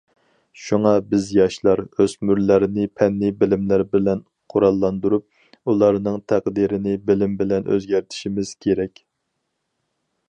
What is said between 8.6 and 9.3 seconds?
كېرەك.